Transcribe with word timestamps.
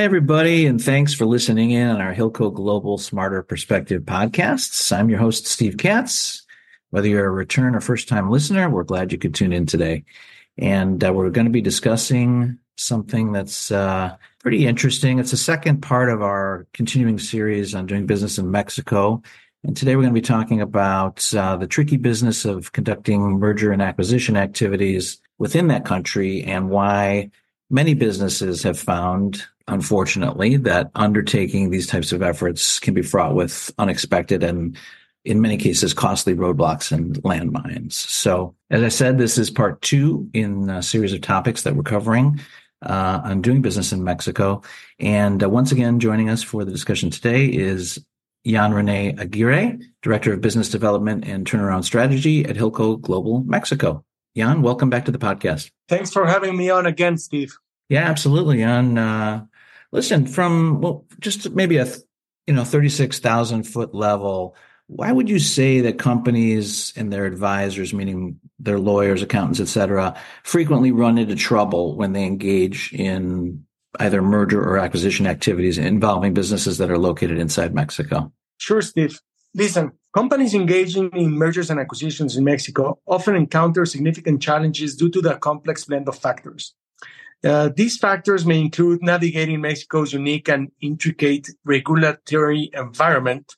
Hi, 0.00 0.04
everybody, 0.04 0.64
and 0.64 0.82
thanks 0.82 1.12
for 1.12 1.26
listening 1.26 1.72
in 1.72 1.86
on 1.86 2.00
our 2.00 2.14
Hilco 2.14 2.54
Global 2.54 2.96
Smarter 2.96 3.42
Perspective 3.42 4.04
podcasts. 4.04 4.96
I'm 4.96 5.10
your 5.10 5.18
host, 5.18 5.46
Steve 5.46 5.76
Katz. 5.76 6.46
Whether 6.88 7.08
you're 7.08 7.26
a 7.26 7.30
return 7.30 7.74
or 7.74 7.82
first 7.82 8.08
time 8.08 8.30
listener, 8.30 8.70
we're 8.70 8.82
glad 8.82 9.12
you 9.12 9.18
could 9.18 9.34
tune 9.34 9.52
in 9.52 9.66
today. 9.66 10.04
And 10.56 11.04
uh, 11.04 11.12
we're 11.12 11.28
going 11.28 11.44
to 11.44 11.52
be 11.52 11.60
discussing 11.60 12.58
something 12.78 13.32
that's 13.32 13.70
uh, 13.70 14.16
pretty 14.38 14.66
interesting. 14.66 15.18
It's 15.18 15.32
the 15.32 15.36
second 15.36 15.82
part 15.82 16.08
of 16.08 16.22
our 16.22 16.66
continuing 16.72 17.18
series 17.18 17.74
on 17.74 17.84
doing 17.84 18.06
business 18.06 18.38
in 18.38 18.50
Mexico. 18.50 19.22
And 19.64 19.76
today 19.76 19.96
we're 19.96 20.04
going 20.04 20.14
to 20.14 20.20
be 20.22 20.26
talking 20.26 20.62
about 20.62 21.30
uh, 21.34 21.58
the 21.58 21.66
tricky 21.66 21.98
business 21.98 22.46
of 22.46 22.72
conducting 22.72 23.38
merger 23.38 23.70
and 23.70 23.82
acquisition 23.82 24.38
activities 24.38 25.20
within 25.36 25.66
that 25.66 25.84
country 25.84 26.42
and 26.42 26.70
why 26.70 27.30
many 27.68 27.92
businesses 27.92 28.62
have 28.62 28.78
found 28.78 29.44
unfortunately, 29.70 30.56
that 30.56 30.90
undertaking 30.94 31.70
these 31.70 31.86
types 31.86 32.12
of 32.12 32.22
efforts 32.22 32.78
can 32.78 32.94
be 32.94 33.02
fraught 33.02 33.34
with 33.34 33.72
unexpected 33.78 34.42
and 34.42 34.76
in 35.24 35.40
many 35.40 35.56
cases 35.56 35.94
costly 35.94 36.34
roadblocks 36.34 36.92
and 36.92 37.16
landmines. 37.22 37.92
So, 37.92 38.54
as 38.70 38.82
I 38.82 38.88
said, 38.88 39.18
this 39.18 39.38
is 39.38 39.50
part 39.50 39.80
two 39.82 40.28
in 40.32 40.70
a 40.70 40.82
series 40.82 41.12
of 41.12 41.20
topics 41.20 41.62
that 41.62 41.76
we're 41.76 41.82
covering 41.82 42.40
uh, 42.82 43.20
on 43.24 43.42
doing 43.42 43.62
business 43.62 43.92
in 43.92 44.02
Mexico. 44.02 44.62
And 44.98 45.42
uh, 45.42 45.48
once 45.48 45.72
again, 45.72 46.00
joining 46.00 46.30
us 46.30 46.42
for 46.42 46.64
the 46.64 46.72
discussion 46.72 47.10
today 47.10 47.46
is 47.46 48.04
Jan 48.46 48.72
René 48.72 49.18
Aguirre, 49.20 49.78
Director 50.02 50.32
of 50.32 50.40
Business 50.40 50.70
Development 50.70 51.24
and 51.26 51.46
Turnaround 51.46 51.84
Strategy 51.84 52.44
at 52.46 52.56
Hilco 52.56 52.98
Global 53.00 53.44
Mexico. 53.44 54.04
Jan, 54.36 54.62
welcome 54.62 54.88
back 54.88 55.04
to 55.04 55.12
the 55.12 55.18
podcast. 55.18 55.70
Thanks 55.88 56.12
for 56.12 56.24
having 56.24 56.56
me 56.56 56.70
on 56.70 56.86
again, 56.86 57.18
Steve. 57.18 57.58
Yeah, 57.90 58.04
absolutely, 58.04 58.58
Jan. 58.58 58.96
Uh, 58.96 59.44
Listen, 59.92 60.26
from 60.26 60.80
well, 60.80 61.04
just 61.18 61.50
maybe 61.50 61.76
a 61.78 61.86
you 62.46 62.54
know 62.54 62.64
thirty 62.64 62.88
six 62.88 63.18
thousand 63.18 63.64
foot 63.64 63.94
level, 63.94 64.54
why 64.86 65.12
would 65.12 65.28
you 65.28 65.38
say 65.38 65.80
that 65.80 65.98
companies 65.98 66.92
and 66.96 67.12
their 67.12 67.26
advisors, 67.26 67.94
meaning 67.94 68.40
their 68.58 68.78
lawyers, 68.78 69.22
accountants, 69.22 69.60
et 69.60 69.68
cetera, 69.68 70.16
frequently 70.42 70.92
run 70.92 71.18
into 71.18 71.36
trouble 71.36 71.96
when 71.96 72.12
they 72.12 72.24
engage 72.24 72.92
in 72.92 73.64
either 73.98 74.22
merger 74.22 74.62
or 74.62 74.78
acquisition 74.78 75.26
activities 75.26 75.78
involving 75.78 76.34
businesses 76.34 76.78
that 76.78 76.90
are 76.90 76.98
located 76.98 77.38
inside 77.38 77.74
Mexico? 77.74 78.32
Sure, 78.58 78.82
Steve. 78.82 79.20
Listen, 79.54 79.92
companies 80.14 80.54
engaging 80.54 81.10
in 81.12 81.32
mergers 81.32 81.70
and 81.70 81.80
acquisitions 81.80 82.36
in 82.36 82.44
Mexico 82.44 82.98
often 83.06 83.34
encounter 83.34 83.84
significant 83.84 84.40
challenges 84.40 84.96
due 84.96 85.10
to 85.10 85.20
the 85.20 85.36
complex 85.36 85.84
blend 85.84 86.08
of 86.08 86.16
factors. 86.16 86.74
Uh, 87.42 87.70
these 87.74 87.96
factors 87.96 88.44
may 88.44 88.60
include 88.60 89.02
navigating 89.02 89.62
Mexico's 89.62 90.12
unique 90.12 90.48
and 90.48 90.70
intricate 90.82 91.48
regulatory 91.64 92.70
environment, 92.74 93.54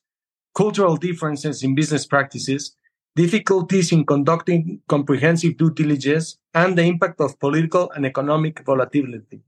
cultural 0.55 0.97
differences 0.97 1.65
in 1.65 1.75
business 1.75 2.07
practices, 2.07 2.77
difficulties 3.17 3.91
in 3.91 4.07
conducting 4.07 4.81
comprehensive 4.89 5.57
due 5.57 5.71
diligence, 5.71 6.39
and 6.55 6.79
the 6.79 6.83
impact 6.83 7.21
of 7.21 7.39
political 7.41 7.91
and 7.93 8.07
economic 8.07 8.65
volatility. 8.65 9.41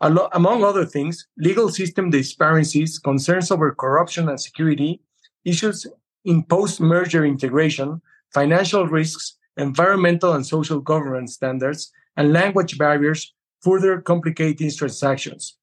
among 0.00 0.62
other 0.62 0.84
things, 0.84 1.26
legal 1.38 1.70
system 1.70 2.10
disparities, 2.10 2.98
concerns 2.98 3.50
over 3.50 3.74
corruption 3.74 4.28
and 4.28 4.38
security, 4.38 5.00
issues 5.46 5.86
in 6.26 6.42
post-merger 6.42 7.24
integration, 7.24 8.02
financial 8.34 8.86
risks, 8.86 9.38
environmental 9.56 10.34
and 10.34 10.44
social 10.44 10.80
governance 10.80 11.34
standards, 11.34 11.90
and 12.16 12.32
language 12.32 12.76
barriers 12.76 13.33
further 13.64 14.00
complicating 14.00 14.70
transactions. 14.70 15.56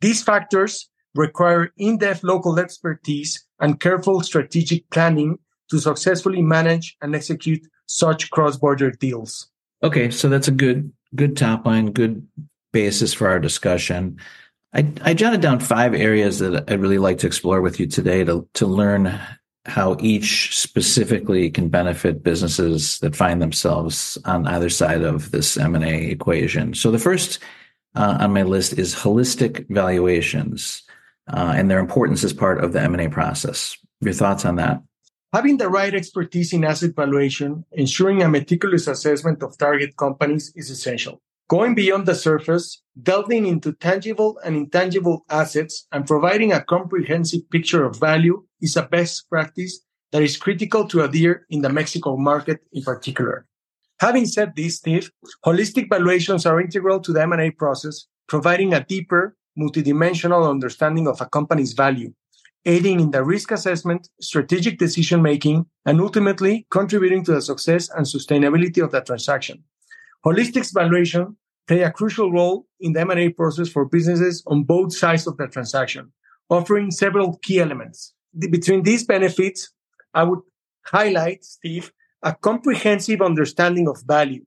These 0.00 0.22
factors 0.22 0.90
require 1.14 1.72
in-depth 1.78 2.22
local 2.22 2.58
expertise 2.58 3.44
and 3.58 3.80
careful 3.80 4.20
strategic 4.20 4.88
planning 4.90 5.38
to 5.70 5.78
successfully 5.78 6.42
manage 6.42 6.96
and 7.00 7.14
execute 7.16 7.62
such 7.86 8.30
cross-border 8.30 8.90
deals. 8.90 9.48
Okay, 9.82 10.10
so 10.10 10.28
that's 10.28 10.48
a 10.48 10.52
good 10.52 10.92
good 11.14 11.36
top 11.36 11.64
line, 11.64 11.92
good 11.92 12.26
basis 12.72 13.14
for 13.14 13.28
our 13.28 13.38
discussion. 13.38 14.18
I, 14.74 14.86
I 15.02 15.14
jotted 15.14 15.40
down 15.40 15.60
five 15.60 15.94
areas 15.94 16.38
that 16.40 16.70
I'd 16.70 16.80
really 16.80 16.98
like 16.98 17.18
to 17.18 17.26
explore 17.26 17.62
with 17.62 17.80
you 17.80 17.86
today 17.86 18.24
to 18.24 18.46
to 18.54 18.66
learn 18.66 19.18
how 19.66 19.96
each 20.00 20.56
specifically 20.56 21.50
can 21.50 21.68
benefit 21.68 22.22
businesses 22.22 22.98
that 23.00 23.16
find 23.16 23.42
themselves 23.42 24.16
on 24.24 24.46
either 24.46 24.70
side 24.70 25.02
of 25.02 25.32
this 25.32 25.56
M&A 25.56 26.08
equation. 26.08 26.72
So 26.74 26.90
the 26.90 26.98
first 26.98 27.40
uh, 27.94 28.18
on 28.20 28.32
my 28.32 28.42
list 28.42 28.78
is 28.78 28.94
holistic 28.94 29.66
valuations 29.68 30.82
uh, 31.28 31.52
and 31.56 31.70
their 31.70 31.80
importance 31.80 32.22
as 32.22 32.32
part 32.32 32.62
of 32.62 32.72
the 32.72 32.80
M&A 32.82 33.08
process. 33.08 33.76
Your 34.00 34.12
thoughts 34.12 34.44
on 34.44 34.56
that? 34.56 34.82
Having 35.32 35.58
the 35.58 35.68
right 35.68 35.94
expertise 35.94 36.52
in 36.52 36.64
asset 36.64 36.94
valuation, 36.94 37.64
ensuring 37.72 38.22
a 38.22 38.28
meticulous 38.28 38.86
assessment 38.86 39.42
of 39.42 39.58
target 39.58 39.96
companies 39.96 40.52
is 40.54 40.70
essential. 40.70 41.20
Going 41.48 41.74
beyond 41.74 42.06
the 42.06 42.14
surface, 42.14 42.82
delving 43.02 43.46
into 43.46 43.72
tangible 43.72 44.38
and 44.44 44.56
intangible 44.56 45.24
assets, 45.28 45.86
and 45.92 46.06
providing 46.06 46.52
a 46.52 46.64
comprehensive 46.64 47.48
picture 47.50 47.84
of 47.84 47.98
value 47.98 48.45
is 48.60 48.76
a 48.76 48.82
best 48.82 49.28
practice 49.28 49.80
that 50.12 50.22
is 50.22 50.36
critical 50.36 50.86
to 50.88 51.02
adhere 51.02 51.46
in 51.50 51.62
the 51.62 51.68
Mexico 51.68 52.16
market 52.16 52.60
in 52.72 52.82
particular. 52.82 53.46
Having 54.00 54.26
said 54.26 54.52
this, 54.54 54.76
Steve, 54.76 55.10
holistic 55.44 55.88
valuations 55.88 56.44
are 56.46 56.60
integral 56.60 57.00
to 57.00 57.12
the 57.12 57.22
M&A 57.22 57.50
process, 57.50 58.06
providing 58.28 58.74
a 58.74 58.84
deeper, 58.84 59.36
multidimensional 59.58 60.48
understanding 60.48 61.08
of 61.08 61.20
a 61.20 61.26
company's 61.26 61.72
value, 61.72 62.12
aiding 62.66 63.00
in 63.00 63.10
the 63.10 63.24
risk 63.24 63.50
assessment, 63.52 64.08
strategic 64.20 64.78
decision 64.78 65.22
making, 65.22 65.64
and 65.86 66.00
ultimately 66.00 66.66
contributing 66.70 67.24
to 67.24 67.32
the 67.32 67.40
success 67.40 67.88
and 67.90 68.04
sustainability 68.04 68.82
of 68.82 68.90
the 68.90 69.00
transaction. 69.00 69.64
Holistic 70.24 70.70
valuation 70.74 71.36
play 71.66 71.82
a 71.82 71.90
crucial 71.90 72.30
role 72.30 72.66
in 72.80 72.92
the 72.92 73.00
M&A 73.00 73.30
process 73.30 73.68
for 73.68 73.84
businesses 73.84 74.42
on 74.46 74.64
both 74.64 74.94
sides 74.94 75.26
of 75.26 75.36
the 75.36 75.46
transaction, 75.46 76.12
offering 76.50 76.90
several 76.90 77.38
key 77.42 77.60
elements. 77.60 78.12
Between 78.38 78.82
these 78.82 79.04
benefits, 79.04 79.70
I 80.12 80.24
would 80.24 80.40
highlight, 80.84 81.44
Steve, 81.44 81.92
a 82.22 82.34
comprehensive 82.34 83.22
understanding 83.22 83.88
of 83.88 84.02
value. 84.06 84.44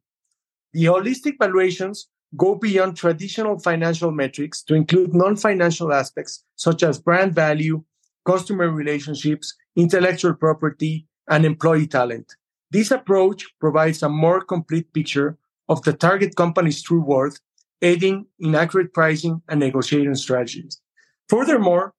The 0.74 0.86
holistic 0.86 1.36
valuations 1.40 2.08
go 2.38 2.56
beyond 2.56 2.96
traditional 2.96 3.58
financial 3.60 4.12
metrics 4.12 4.62
to 4.64 4.76
include 4.76 5.16
non-financial 5.16 5.92
aspects 5.92 6.44
such 6.56 6.84
as 6.84 7.00
brand 7.00 7.34
value, 7.34 7.84
customer 8.26 8.70
relationships, 8.70 9.56
intellectual 9.76 10.34
property, 10.36 11.08
and 11.28 11.46
employee 11.46 11.88
talent. 11.88 12.36
This 12.72 12.92
approach 12.92 13.46
provides 13.60 14.04
a 14.04 14.10
more 14.10 14.42
complete 14.42 14.94
picture 14.94 15.38
of 15.70 15.82
the 15.84 15.94
target 15.94 16.36
company's 16.36 16.82
true 16.84 17.02
worth, 17.02 17.40
aiding 17.82 18.26
in 18.40 18.56
accurate 18.56 18.94
pricing 18.94 19.42
and 19.48 19.60
negotiating 19.60 20.16
strategies. 20.16 20.82
Furthermore, 21.30 21.94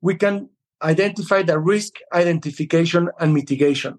we 0.00 0.14
can 0.14 0.48
identify 0.82 1.42
the 1.42 1.58
risk 1.58 1.94
identification 2.12 3.08
and 3.18 3.34
mitigation. 3.34 3.98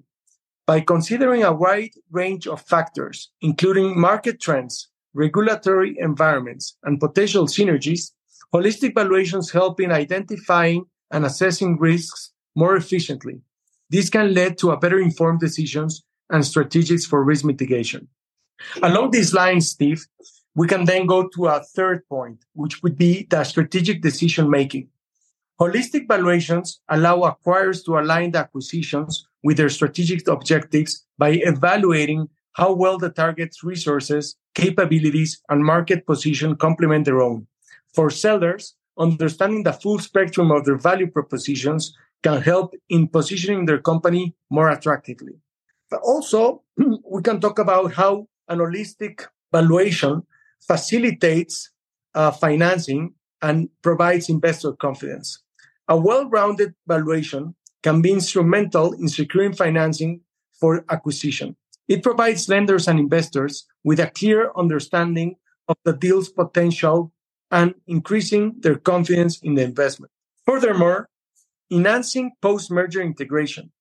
By 0.66 0.82
considering 0.82 1.44
a 1.44 1.54
wide 1.54 1.92
range 2.12 2.48
of 2.48 2.62
factors, 2.62 3.32
including 3.42 4.00
market 4.00 4.40
trends, 4.40 4.90
regulatory 5.14 5.96
environments, 6.00 6.78
and 6.84 7.00
potential 7.00 7.48
synergies, 7.48 8.12
holistic 8.54 8.94
valuations 8.94 9.52
help 9.52 9.80
in 9.80 9.92
identifying 9.92 10.86
and 11.12 11.26
assessing 11.26 11.80
risks 11.80 12.32
more 12.56 12.76
efficiently. 12.76 13.42
This 13.90 14.10
can 14.10 14.34
lead 14.34 14.58
to 14.60 14.72
a 14.72 14.78
better 14.78 15.00
informed 15.00 15.40
decisions 15.40 16.04
and 16.30 16.46
strategies 16.46 17.06
for 17.06 17.24
risk 17.24 17.44
mitigation. 17.44 18.08
Along 18.84 19.12
these 19.12 19.34
lines, 19.34 19.72
Steve, 19.72 20.06
we 20.56 20.68
can 20.68 20.86
then 20.86 21.06
go 21.06 21.28
to 21.36 21.48
a 21.48 21.64
third 21.64 22.08
point, 22.08 22.44
which 22.54 22.84
would 22.84 22.98
be 22.98 23.26
the 23.30 23.44
strategic 23.44 24.02
decision 24.02 24.50
making. 24.50 24.90
Holistic 25.60 26.08
valuations 26.08 26.80
allow 26.88 27.18
acquirers 27.20 27.84
to 27.84 28.00
align 28.00 28.32
the 28.32 28.40
acquisitions 28.40 29.28
with 29.44 29.58
their 29.58 29.68
strategic 29.68 30.26
objectives 30.30 31.06
by 31.18 31.32
evaluating 31.44 32.30
how 32.54 32.72
well 32.72 32.98
the 32.98 33.10
target's 33.10 33.62
resources, 33.62 34.38
capabilities, 34.56 35.42
and 35.50 35.66
market 35.66 36.06
position 36.06 36.56
complement 36.56 37.04
their 37.04 37.22
own. 37.22 37.46
For 37.94 38.10
sellers, 38.10 38.76
understanding 38.98 39.64
the 39.64 39.74
full 39.74 40.00
spectrum 40.00 40.50
of 40.50 40.64
their 40.64 40.78
value 40.78 41.08
propositions 41.08 41.94
can 42.24 42.42
help 42.42 42.74
in 42.88 43.10
positioning 43.10 43.66
their 43.66 43.80
company 43.80 44.36
more 44.50 44.70
attractively. 44.70 45.34
But 45.92 46.00
also, 46.04 46.64
we 46.78 47.22
can 47.22 47.42
talk 47.42 47.60
about 47.60 47.94
how 47.94 48.30
an 48.48 48.60
holistic 48.60 49.26
valuation 49.52 50.24
facilitates 50.62 51.72
uh, 52.16 52.32
financing 52.32 53.14
and 53.42 53.70
provides 53.82 54.30
investor 54.30 54.72
confidence. 54.74 55.44
A 55.90 55.98
well-rounded 55.98 56.76
valuation 56.88 57.56
can 57.82 58.04
be 58.04 58.12
instrumental 58.12 58.94
in 58.94 59.08
securing 59.08 59.54
financing 59.54 60.22
for 60.60 60.86
acquisition. 60.88 61.56
It 61.88 62.04
provides 62.04 62.48
lenders 62.48 62.88
and 62.88 63.00
investors 63.00 63.66
with 63.84 64.00
a 64.00 64.12
clear 64.12 64.52
understanding 64.56 65.38
of 65.68 65.78
the 65.86 65.94
deal's 65.94 66.30
potential 66.30 67.12
and 67.50 67.74
increasing 67.88 68.54
their 68.60 68.76
confidence 68.76 69.40
in 69.42 69.56
the 69.56 69.64
investment. 69.64 70.12
Furthermore, 70.46 71.10
enhancing 71.72 72.34
post 72.40 72.70
merger 72.70 73.02
integration. 73.02 73.72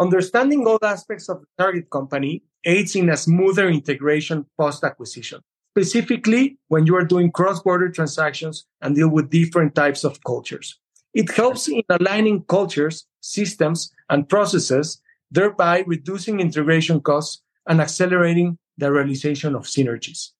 Understanding 0.00 0.66
all 0.66 0.80
aspects 0.82 1.28
of 1.28 1.42
the 1.42 1.46
target 1.62 1.90
company 1.90 2.42
aids 2.64 2.96
in 2.96 3.08
a 3.08 3.16
smoother 3.16 3.68
integration 3.68 4.46
post 4.58 4.82
acquisition, 4.82 5.42
specifically 5.76 6.58
when 6.66 6.86
you 6.86 6.96
are 6.96 7.04
doing 7.04 7.30
cross 7.30 7.62
border 7.62 7.88
transactions 7.88 8.66
and 8.80 8.96
deal 8.96 9.08
with 9.08 9.30
different 9.30 9.76
types 9.76 10.02
of 10.02 10.24
cultures. 10.24 10.79
It 11.12 11.30
helps 11.32 11.68
in 11.68 11.82
aligning 11.88 12.44
cultures, 12.44 13.06
systems, 13.20 13.92
and 14.08 14.28
processes, 14.28 15.00
thereby 15.30 15.84
reducing 15.86 16.40
integration 16.40 17.00
costs 17.00 17.42
and 17.66 17.80
accelerating 17.80 18.58
the 18.78 18.92
realization 18.92 19.54
of 19.54 19.64
synergies. 19.64 20.30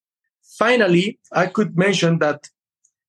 Finally, 0.58 1.18
I 1.32 1.46
could 1.46 1.76
mention 1.76 2.18
that 2.18 2.48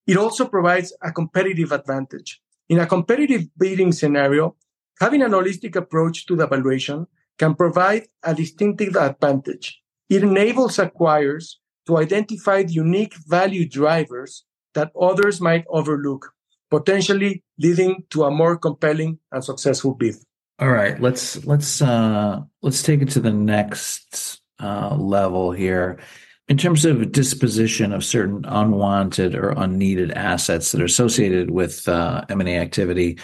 it 0.08 0.18
also 0.18 0.48
provides 0.48 0.94
a 1.02 1.12
competitive 1.12 1.72
advantage. 1.72 2.42
In 2.70 2.80
a 2.80 2.88
competitive 2.88 3.44
bidding 3.58 3.92
scenario, 3.92 4.56
having 5.00 5.22
an 5.22 5.32
holistic 5.32 5.76
approach 5.76 6.26
to 6.28 6.36
the 6.36 6.48
valuation 6.48 7.08
can 7.38 7.56
provide 7.56 8.08
a 8.24 8.34
distinctive 8.34 8.96
advantage. 8.96 9.82
It 10.10 10.24
enables 10.24 10.78
acquirers 10.78 11.56
to 11.88 11.98
identify 11.98 12.64
unique 12.68 13.16
value 13.28 13.68
drivers 13.68 14.46
that 14.74 14.92
others 15.00 15.42
might 15.42 15.66
overlook, 15.70 16.34
potentially 16.72 17.44
leading 17.60 18.04
to 18.10 18.24
a 18.24 18.32
more 18.32 18.58
compelling 18.58 19.20
and 19.32 19.44
successful 19.44 19.94
bid. 19.94 20.16
All 20.58 20.70
right, 20.70 21.00
let's 21.00 21.44
let's 21.46 21.82
uh, 21.82 22.42
let's 22.62 22.82
take 22.82 23.02
it 23.02 23.10
to 23.10 23.20
the 23.20 23.34
next 23.34 24.42
uh, 24.60 24.96
level 24.96 25.52
here. 25.52 26.00
In 26.48 26.58
terms 26.58 26.86
of 26.86 27.12
disposition 27.12 27.94
of 27.94 28.04
certain 28.04 28.46
unwanted 28.46 29.36
or 29.36 29.52
unneeded 29.52 30.12
assets 30.12 30.72
that 30.72 30.82
are 30.82 30.86
associated 30.86 31.52
with 31.52 31.88
uh, 31.88 32.26
M&A 32.30 32.58
activity, 32.58 33.20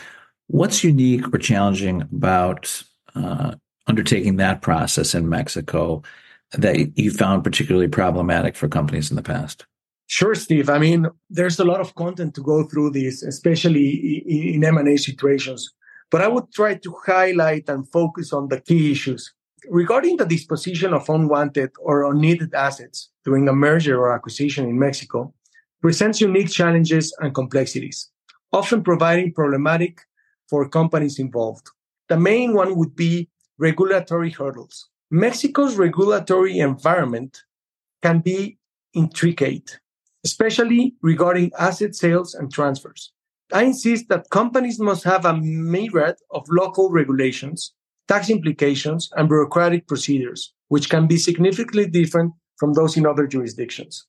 what's 0.47 0.83
unique 0.83 1.33
or 1.33 1.37
challenging 1.37 2.03
about 2.03 2.83
uh, 3.15 3.55
undertaking 3.85 4.37
that 4.37 4.61
process 4.61 5.13
in 5.13 5.27
Mexico 5.29 6.03
that 6.53 6.97
you 6.97 7.11
found 7.11 7.43
particularly 7.43 7.89
problematic 7.89 8.55
for 8.55 8.67
companies 8.69 9.09
in 9.09 9.17
the 9.17 9.23
past? 9.23 9.65
Sure, 10.07 10.35
Steve. 10.35 10.69
I 10.69 10.79
mean, 10.79 11.07
there's 11.29 11.59
a 11.59 11.65
lot 11.65 11.81
of 11.81 11.93
content 11.95 12.33
to 12.35 12.41
go 12.41 12.63
through 12.63 12.91
this, 12.91 13.23
especially 13.23 14.23
in 14.55 14.63
M&A 14.63 14.97
situations. 14.97 15.69
But 16.09 16.21
I 16.21 16.29
would 16.29 16.51
try 16.53 16.75
to 16.75 16.95
highlight 17.05 17.67
and 17.67 17.89
focus 17.91 18.31
on 18.31 18.47
the 18.47 18.61
key 18.61 18.91
issues. 18.91 19.33
Regarding 19.69 20.15
the 20.15 20.25
disposition 20.25 20.93
of 20.93 21.09
unwanted 21.09 21.71
or 21.79 22.09
unneeded 22.09 22.53
assets 22.53 23.09
during 23.25 23.49
a 23.49 23.53
merger 23.53 23.99
or 23.99 24.13
acquisition 24.13 24.63
in 24.69 24.79
Mexico, 24.79 25.33
presents 25.81 26.21
unique 26.21 26.49
challenges 26.49 27.13
and 27.19 27.35
complexities, 27.35 28.09
often 28.53 28.83
providing 28.83 29.33
problematic 29.33 29.99
for 30.49 30.69
companies 30.69 31.19
involved. 31.19 31.67
The 32.07 32.17
main 32.17 32.53
one 32.53 32.77
would 32.77 32.95
be 32.95 33.29
regulatory 33.57 34.29
hurdles. 34.29 34.87
Mexico's 35.11 35.75
regulatory 35.75 36.59
environment 36.59 37.43
can 38.01 38.19
be 38.19 38.57
intricate, 38.93 39.79
especially 40.27 40.83
regarding 41.01 41.51
asset 41.57 41.95
sales 41.95 42.29
and 42.37 42.51
transfers. 42.51 43.01
I 43.59 43.63
insist 43.63 44.03
that 44.09 44.29
companies 44.29 44.77
must 44.89 45.03
have 45.05 45.23
a 45.25 45.37
myriad 45.73 46.17
of 46.37 46.43
local 46.49 46.89
regulations, 46.99 47.59
tax 48.09 48.29
implications, 48.29 49.09
and 49.15 49.29
bureaucratic 49.29 49.87
procedures, 49.87 50.41
which 50.73 50.89
can 50.89 51.07
be 51.07 51.17
significantly 51.17 51.87
different 51.99 52.33
from 52.59 52.73
those 52.73 52.97
in 52.97 53.05
other 53.05 53.25
jurisdictions. 53.25 54.05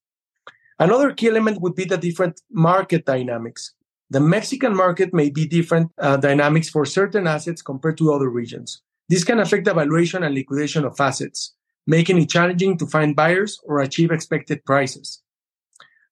Another 0.86 1.12
key 1.12 1.28
element 1.28 1.60
would 1.62 1.76
be 1.80 1.84
the 1.84 1.96
different 2.06 2.40
market 2.50 3.04
dynamics. 3.04 3.62
The 4.10 4.20
Mexican 4.20 4.74
market 4.84 5.10
may 5.12 5.28
be 5.30 5.46
different 5.46 5.88
uh, 5.98 6.16
dynamics 6.16 6.68
for 6.74 6.84
certain 6.84 7.26
assets 7.26 7.62
compared 7.62 7.98
to 7.98 8.12
other 8.12 8.30
regions. 8.40 8.82
This 9.08 9.24
can 9.28 9.38
affect 9.38 9.64
the 9.66 9.74
valuation 9.74 10.24
and 10.24 10.34
liquidation 10.34 10.84
of 10.84 11.00
assets, 11.00 11.54
making 11.86 12.18
it 12.22 12.30
challenging 12.36 12.76
to 12.78 12.86
find 12.86 13.14
buyers 13.14 13.52
or 13.68 13.74
achieve 13.78 14.10
expected 14.10 14.64
prices. 14.64 15.22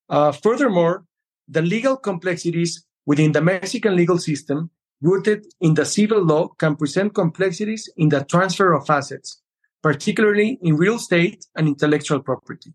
Uh, 0.09 0.33
furthermore, 0.33 1.05
the 1.49 1.63
legal 1.63 1.97
complexities 1.97 2.85
within 3.07 3.33
the 3.33 3.41
Mexican 3.41 3.97
legal 3.97 4.19
system 4.19 4.71
rooted 5.01 5.47
in 5.61 5.75
the 5.75 5.85
civil 5.85 6.23
law 6.23 6.49
can 6.59 6.77
present 6.77 7.15
complexities 7.15 7.89
in 7.97 8.09
the 8.09 8.25
transfer 8.25 8.73
of 8.73 8.89
assets, 8.89 9.43
particularly 9.83 10.59
in 10.63 10.77
real 10.77 10.97
estate 10.97 11.45
and 11.55 11.69
intellectual 11.69 12.21
property. 12.21 12.73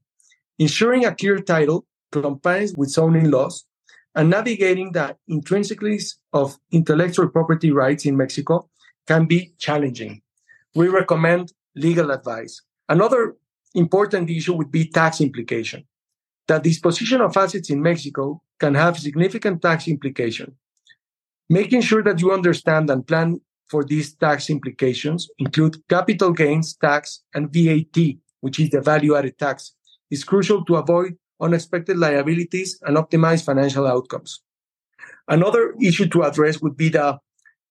Ensuring 0.59 1.05
a 1.05 1.15
clear 1.15 1.39
title, 1.39 1.85
compliance 2.11 2.73
with 2.77 2.89
zoning 2.89 3.31
laws, 3.31 3.65
and 4.13 4.29
navigating 4.29 4.91
the 4.91 5.15
intrinsics 5.29 6.15
of 6.33 6.57
intellectual 6.71 7.29
property 7.29 7.71
rights 7.71 8.05
in 8.05 8.17
Mexico 8.17 8.69
can 9.07 9.25
be 9.25 9.53
challenging. 9.57 10.21
We 10.75 10.89
recommend 10.89 11.53
legal 11.75 12.11
advice. 12.11 12.61
Another 12.89 13.35
important 13.73 14.29
issue 14.29 14.53
would 14.53 14.71
be 14.71 14.85
tax 14.85 15.21
implication. 15.21 15.85
The 16.51 16.59
disposition 16.59 17.21
of 17.21 17.38
assets 17.38 17.69
in 17.69 17.81
Mexico 17.81 18.42
can 18.59 18.75
have 18.75 19.00
significant 19.00 19.62
tax 19.62 19.88
implication. 19.88 20.57
Making 21.50 21.80
sure 21.80 22.03
that 22.03 22.19
you 22.19 22.33
understand 22.33 22.89
and 22.89 23.07
plan 23.07 23.39
for 23.69 23.86
these 23.86 24.13
tax 24.15 24.50
implications 24.50 25.30
include 25.39 25.81
capital 25.88 26.33
gains 26.33 26.75
tax 26.75 27.24
and 27.33 27.53
VAT, 27.53 28.18
which 28.42 28.59
is 28.59 28.69
the 28.69 28.81
value 28.81 29.15
added 29.15 29.38
tax, 29.38 29.75
is 30.09 30.25
crucial 30.25 30.65
to 30.65 30.75
avoid 30.75 31.15
unexpected 31.39 31.98
liabilities 31.98 32.77
and 32.81 32.98
optimize 32.98 33.45
financial 33.45 33.88
outcomes. 33.88 34.42
Another 35.30 35.74
issue 35.81 36.09
to 36.09 36.24
address 36.24 36.62
would 36.62 36.75
be 36.75 36.89
the 36.89 37.18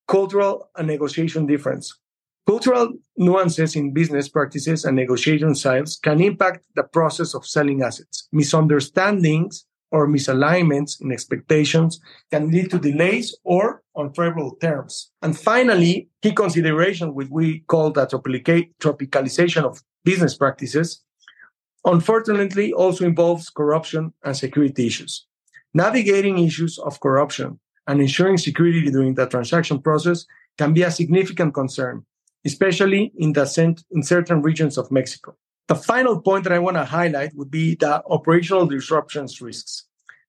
cultural 0.09 0.71
and 0.75 0.87
negotiation 0.87 1.45
difference. 1.45 1.99
Cultural 2.47 2.93
nuances 3.17 3.77
in 3.77 3.93
business 3.93 4.29
practices 4.29 4.85
and 4.85 4.97
negotiation 4.97 5.55
styles 5.55 5.99
can 6.03 6.21
impact 6.21 6.65
the 6.75 6.83
process 6.83 7.35
of 7.35 7.47
selling 7.47 7.83
assets. 7.83 8.29
Misunderstandings 8.33 9.67
or 9.93 10.09
misalignments 10.09 11.01
in 11.01 11.13
expectations 11.13 12.01
can 12.31 12.51
lead 12.51 12.71
to 12.71 12.79
delays 12.79 13.37
or 13.45 13.83
unfavorable 13.97 14.57
terms. 14.61 15.11
And 15.23 15.39
finally, 15.39 16.09
key 16.23 16.33
consideration, 16.33 17.15
which 17.15 17.29
we 17.31 17.61
call 17.61 17.91
the 17.91 18.07
tropicalization 18.07 19.65
of 19.65 19.83
business 20.05 20.37
practices, 20.37 21.03
unfortunately 21.85 22.73
also 22.73 23.05
involves 23.05 23.51
corruption 23.51 24.13
and 24.25 24.37
security 24.37 24.87
issues. 24.87 25.27
Navigating 25.75 26.39
issues 26.39 26.79
of 26.79 27.01
corruption 27.01 27.61
and 27.87 28.01
ensuring 28.01 28.39
security 28.39 28.91
during 28.91 29.15
the 29.15 29.27
transaction 29.27 29.81
process 29.81 30.27
can 30.59 30.73
be 30.73 30.83
a 30.83 30.91
significant 30.91 31.55
concern, 31.55 32.05
especially 32.45 33.13
in, 33.17 33.33
the 33.33 33.47
cent- 33.47 33.85
in 33.91 34.03
certain 34.03 34.43
regions 34.43 34.79
of 34.79 34.91
Mexico. 34.91 35.37
The 35.69 35.75
final 35.75 36.21
point 36.21 36.45
that 36.45 36.53
I 36.53 36.59
want 36.59 36.77
to 36.77 36.85
highlight 36.85 37.35
would 37.35 37.51
be 37.51 37.77
the 37.77 38.03
operational 38.07 38.67
disruptions 38.67 39.41
risks. 39.41 39.87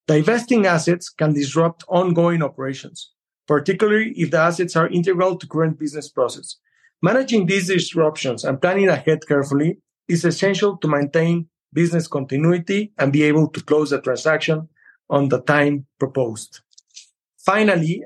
Divesting 0.08 0.65
assets 0.65 1.10
can 1.10 1.34
disrupt 1.34 1.84
ongoing 1.88 2.44
operations, 2.44 3.12
particularly 3.48 4.13
if 4.18 4.32
the 4.32 4.39
assets 4.39 4.75
are 4.75 4.89
integral 4.89 5.38
to 5.38 5.48
current 5.48 5.80
business 5.80 6.10
process. 6.10 6.58
Managing 7.01 7.48
these 7.48 7.68
disruptions 7.68 8.44
and 8.44 8.62
planning 8.62 8.89
ahead 8.89 9.27
carefully 9.27 9.80
is 10.08 10.25
essential 10.25 10.77
to 10.77 10.88
maintain 10.88 11.48
business 11.74 12.08
continuity 12.08 12.91
and 13.00 13.13
be 13.13 13.24
able 13.24 13.48
to 13.48 13.63
close 13.63 13.89
the 13.89 14.01
transaction 14.01 14.68
on 15.10 15.30
the 15.30 15.41
time 15.41 15.86
proposed. 16.00 16.60
Finally, 17.38 18.03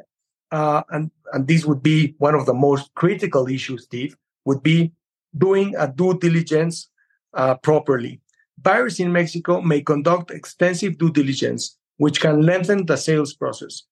uh, 0.56 0.84
and, 0.90 1.12
and 1.34 1.48
this 1.48 1.66
would 1.66 1.84
be 1.84 2.16
one 2.18 2.34
of 2.34 2.46
the 2.46 2.54
most 2.54 2.94
critical 2.96 3.48
issues, 3.48 3.84
Steve, 3.84 4.16
would 4.46 4.64
be 4.64 4.94
doing 5.38 5.76
a 5.78 5.86
due 5.88 6.18
diligence 6.18 6.90
uh, 7.34 7.56
properly. 7.56 8.22
Buyers 8.58 9.00
in 9.02 9.12
Mexico 9.12 9.62
may 9.62 9.82
conduct 9.82 10.32
extensive 10.32 10.98
due 10.98 11.12
diligence, 11.12 11.78
which 11.98 12.22
can 12.22 12.42
lengthen 12.42 12.86
the 12.86 12.96
sales 12.96 13.34
process. 13.34 13.84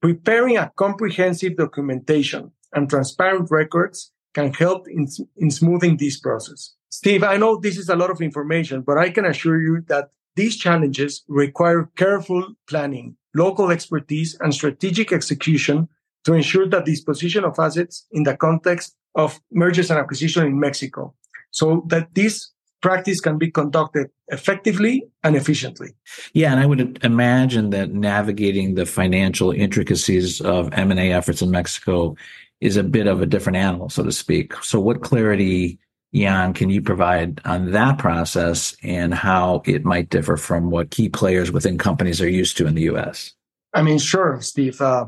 Preparing 0.00 0.56
a 0.58 0.70
comprehensive 0.76 1.56
documentation 1.56 2.52
and 2.72 2.88
transparent 2.88 3.50
records 3.50 4.12
can 4.32 4.52
help 4.52 4.86
in, 4.88 5.08
in 5.36 5.50
smoothing 5.50 5.96
this 5.96 6.20
process. 6.20 6.74
Steve, 6.90 7.24
I 7.24 7.36
know 7.36 7.56
this 7.56 7.76
is 7.76 7.88
a 7.88 7.96
lot 7.96 8.10
of 8.10 8.20
information, 8.20 8.82
but 8.82 8.96
I 8.96 9.10
can 9.10 9.24
assure 9.24 9.60
you 9.60 9.82
that 9.88 10.10
these 10.36 10.56
challenges 10.56 11.24
require 11.26 11.90
careful 11.96 12.54
planning, 12.68 13.16
local 13.34 13.72
expertise, 13.72 14.36
and 14.40 14.54
strategic 14.54 15.12
execution 15.12 15.88
to 16.24 16.34
ensure 16.34 16.68
the 16.68 16.80
disposition 16.80 17.44
of 17.44 17.58
assets 17.58 18.06
in 18.12 18.22
the 18.22 18.36
context 18.36 18.94
of 19.14 19.40
mergers 19.50 19.90
and 19.90 19.98
acquisition 19.98 20.46
in 20.46 20.58
Mexico 20.58 21.14
so 21.50 21.84
that 21.88 22.14
this 22.14 22.50
practice 22.80 23.20
can 23.20 23.38
be 23.38 23.50
conducted 23.50 24.10
effectively 24.28 25.04
and 25.22 25.36
efficiently. 25.36 25.90
Yeah, 26.32 26.50
and 26.50 26.60
I 26.60 26.66
would 26.66 26.98
imagine 27.04 27.70
that 27.70 27.92
navigating 27.92 28.74
the 28.74 28.86
financial 28.86 29.52
intricacies 29.52 30.40
of 30.40 30.72
M&A 30.72 31.12
efforts 31.12 31.42
in 31.42 31.50
Mexico 31.50 32.16
is 32.60 32.76
a 32.76 32.82
bit 32.82 33.06
of 33.06 33.20
a 33.20 33.26
different 33.26 33.56
animal, 33.56 33.88
so 33.88 34.02
to 34.02 34.12
speak. 34.12 34.54
So 34.62 34.80
what 34.80 35.02
clarity 35.02 35.78
Jan, 36.14 36.52
can 36.52 36.68
you 36.68 36.82
provide 36.82 37.40
on 37.44 37.70
that 37.70 37.98
process 37.98 38.76
and 38.82 39.14
how 39.14 39.62
it 39.64 39.84
might 39.84 40.10
differ 40.10 40.36
from 40.36 40.70
what 40.70 40.90
key 40.90 41.08
players 41.08 41.50
within 41.50 41.78
companies 41.78 42.20
are 42.20 42.28
used 42.28 42.56
to 42.58 42.66
in 42.66 42.74
the 42.74 42.82
US? 42.82 43.32
I 43.72 43.82
mean, 43.82 43.98
sure, 43.98 44.38
Steve. 44.42 44.80
Uh, 44.80 45.06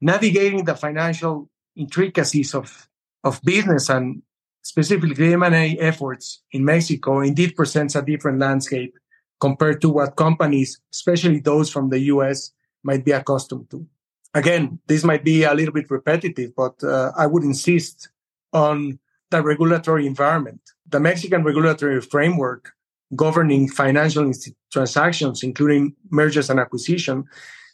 navigating 0.00 0.64
the 0.64 0.74
financial 0.74 1.50
intricacies 1.76 2.54
of, 2.54 2.88
of 3.22 3.40
business 3.42 3.88
and 3.88 4.22
specifically 4.62 5.32
M&A 5.34 5.76
efforts 5.78 6.42
in 6.52 6.64
Mexico 6.64 7.20
indeed 7.20 7.54
presents 7.54 7.94
a 7.94 8.02
different 8.02 8.38
landscape 8.38 8.96
compared 9.40 9.80
to 9.82 9.90
what 9.90 10.16
companies, 10.16 10.80
especially 10.92 11.40
those 11.40 11.70
from 11.70 11.90
the 11.90 12.00
US, 12.12 12.52
might 12.82 13.04
be 13.04 13.12
accustomed 13.12 13.70
to. 13.70 13.86
Again, 14.32 14.78
this 14.86 15.04
might 15.04 15.24
be 15.24 15.44
a 15.44 15.54
little 15.54 15.72
bit 15.72 15.90
repetitive, 15.90 16.56
but 16.56 16.82
uh, 16.82 17.12
I 17.16 17.26
would 17.26 17.44
insist 17.44 18.08
on 18.52 18.98
the 19.30 19.42
regulatory 19.42 20.06
environment. 20.06 20.60
The 20.88 21.00
Mexican 21.00 21.44
regulatory 21.44 22.00
framework 22.00 22.72
governing 23.14 23.68
financial 23.68 24.30
transactions, 24.72 25.42
including 25.42 25.94
mergers 26.10 26.50
and 26.50 26.58
acquisition, 26.58 27.24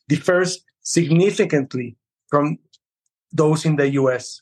differs 0.08 0.64
significantly 0.82 1.96
from 2.30 2.58
those 3.32 3.64
in 3.64 3.76
the 3.76 3.90
US. 3.90 4.40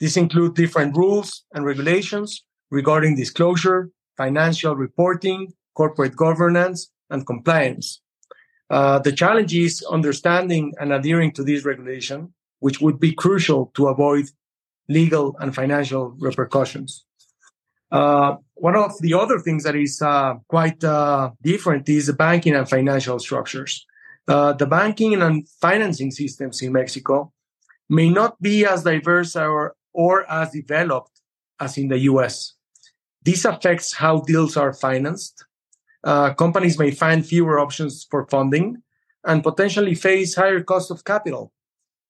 These 0.00 0.16
include 0.16 0.54
different 0.54 0.96
rules 0.96 1.44
and 1.52 1.64
regulations 1.64 2.44
regarding 2.70 3.16
disclosure, 3.16 3.90
financial 4.16 4.76
reporting, 4.76 5.52
corporate 5.74 6.16
governance, 6.16 6.90
and 7.10 7.26
compliance. 7.26 8.00
Uh, 8.70 8.98
the 8.98 9.12
challenge 9.12 9.54
is 9.54 9.82
understanding 9.90 10.74
and 10.78 10.92
adhering 10.92 11.32
to 11.32 11.42
this 11.42 11.64
regulation, 11.64 12.32
which 12.60 12.80
would 12.80 13.00
be 13.00 13.12
crucial 13.12 13.72
to 13.74 13.88
avoid 13.88 14.26
legal 14.88 15.36
and 15.40 15.54
financial 15.54 16.14
repercussions. 16.18 17.04
Uh, 17.90 18.36
one 18.54 18.76
of 18.76 18.92
the 19.00 19.14
other 19.14 19.38
things 19.38 19.64
that 19.64 19.74
is 19.74 20.02
uh, 20.02 20.34
quite 20.48 20.82
uh, 20.84 21.30
different 21.42 21.88
is 21.88 22.06
the 22.06 22.12
banking 22.12 22.54
and 22.54 22.68
financial 22.68 23.18
structures. 23.18 23.86
Uh, 24.28 24.52
the 24.52 24.66
banking 24.66 25.20
and 25.20 25.48
financing 25.48 26.10
systems 26.10 26.60
in 26.60 26.72
Mexico 26.72 27.32
may 27.88 28.10
not 28.10 28.40
be 28.42 28.66
as 28.66 28.84
diverse 28.84 29.34
or, 29.34 29.74
or 29.94 30.30
as 30.30 30.50
developed 30.50 31.20
as 31.58 31.78
in 31.78 31.88
the 31.88 31.98
US. 32.00 32.54
This 33.22 33.44
affects 33.44 33.94
how 33.94 34.20
deals 34.20 34.56
are 34.56 34.74
financed. 34.74 35.46
Uh, 36.04 36.34
companies 36.34 36.78
may 36.78 36.90
find 36.90 37.26
fewer 37.26 37.58
options 37.58 38.06
for 38.10 38.26
funding 38.26 38.82
and 39.24 39.42
potentially 39.42 39.94
face 39.94 40.34
higher 40.34 40.62
cost 40.62 40.90
of 40.90 41.04
capital 41.04 41.52